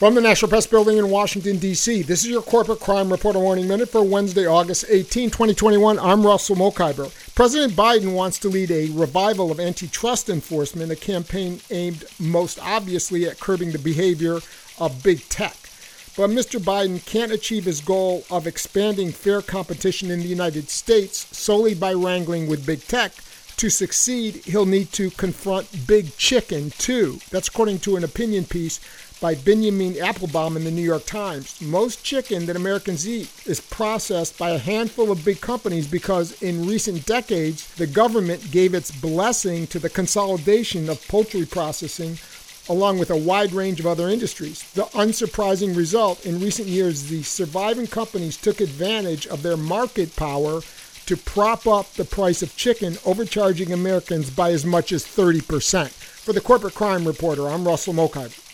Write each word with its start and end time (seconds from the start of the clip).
From 0.00 0.14
the 0.14 0.22
National 0.22 0.48
Press 0.48 0.66
Building 0.66 0.96
in 0.96 1.10
Washington, 1.10 1.58
D.C., 1.58 2.00
this 2.04 2.22
is 2.22 2.30
your 2.30 2.40
Corporate 2.40 2.80
Crime 2.80 3.10
Reporter 3.10 3.38
Morning 3.38 3.68
Minute 3.68 3.90
for 3.90 4.02
Wednesday, 4.02 4.46
August 4.46 4.86
18, 4.88 5.28
2021. 5.28 5.98
I'm 5.98 6.26
Russell 6.26 6.56
Mokhiber. 6.56 7.12
President 7.34 7.74
Biden 7.74 8.14
wants 8.14 8.38
to 8.38 8.48
lead 8.48 8.70
a 8.70 8.88
revival 8.92 9.52
of 9.52 9.60
antitrust 9.60 10.30
enforcement, 10.30 10.90
a 10.90 10.96
campaign 10.96 11.60
aimed 11.70 12.06
most 12.18 12.58
obviously 12.62 13.26
at 13.26 13.40
curbing 13.40 13.72
the 13.72 13.78
behavior 13.78 14.38
of 14.78 15.02
big 15.02 15.28
tech. 15.28 15.58
But 16.16 16.30
Mr. 16.30 16.58
Biden 16.58 17.04
can't 17.04 17.30
achieve 17.30 17.66
his 17.66 17.82
goal 17.82 18.24
of 18.30 18.46
expanding 18.46 19.12
fair 19.12 19.42
competition 19.42 20.10
in 20.10 20.20
the 20.20 20.28
United 20.28 20.70
States 20.70 21.26
solely 21.36 21.74
by 21.74 21.92
wrangling 21.92 22.48
with 22.48 22.64
big 22.64 22.86
tech. 22.86 23.12
To 23.58 23.68
succeed, 23.68 24.36
he'll 24.46 24.64
need 24.64 24.90
to 24.92 25.10
confront 25.10 25.86
big 25.86 26.16
chicken, 26.16 26.70
too. 26.78 27.18
That's 27.28 27.48
according 27.48 27.80
to 27.80 27.96
an 27.96 28.04
opinion 28.04 28.46
piece 28.46 28.80
by 29.20 29.34
Benjamin 29.34 29.92
Appelbaum 29.94 30.56
in 30.56 30.64
the 30.64 30.70
New 30.70 30.82
York 30.82 31.04
Times. 31.04 31.60
Most 31.60 32.02
chicken 32.02 32.46
that 32.46 32.56
Americans 32.56 33.06
eat 33.06 33.30
is 33.46 33.60
processed 33.60 34.38
by 34.38 34.50
a 34.50 34.58
handful 34.58 35.10
of 35.10 35.24
big 35.24 35.40
companies 35.42 35.86
because 35.86 36.40
in 36.42 36.66
recent 36.66 37.04
decades, 37.04 37.72
the 37.74 37.86
government 37.86 38.50
gave 38.50 38.72
its 38.72 38.90
blessing 38.90 39.66
to 39.66 39.78
the 39.78 39.90
consolidation 39.90 40.88
of 40.88 41.06
poultry 41.08 41.44
processing 41.44 42.16
along 42.68 42.98
with 42.98 43.10
a 43.10 43.16
wide 43.16 43.52
range 43.52 43.80
of 43.80 43.86
other 43.86 44.08
industries. 44.08 44.62
The 44.72 44.84
unsurprising 44.94 45.76
result 45.76 46.24
in 46.24 46.40
recent 46.40 46.68
years, 46.68 47.08
the 47.08 47.22
surviving 47.22 47.88
companies 47.88 48.36
took 48.36 48.60
advantage 48.60 49.26
of 49.26 49.42
their 49.42 49.56
market 49.56 50.14
power 50.16 50.60
to 51.06 51.16
prop 51.16 51.66
up 51.66 51.92
the 51.94 52.04
price 52.04 52.42
of 52.42 52.56
chicken, 52.56 52.96
overcharging 53.04 53.72
Americans 53.72 54.30
by 54.30 54.52
as 54.52 54.64
much 54.64 54.92
as 54.92 55.04
30%. 55.04 55.90
For 55.90 56.32
the 56.32 56.40
Corporate 56.40 56.74
Crime 56.74 57.04
Reporter, 57.04 57.48
I'm 57.48 57.66
Russell 57.66 57.94
Mokhiber. 57.94 58.49